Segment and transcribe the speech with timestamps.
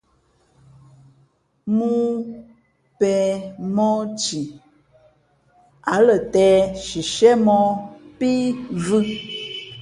[1.67, 2.05] ̀mōō
[2.99, 3.13] pě
[3.75, 4.41] mōh thi,
[5.93, 7.71] ǎ lα tēh shishiēmōh
[8.17, 8.31] pí
[8.85, 9.05] vhʉ̄.